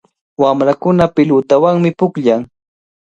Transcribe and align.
Wamrakuna 0.41 1.05
pilutawanmi 1.15 1.89
pukllan. 1.99 2.41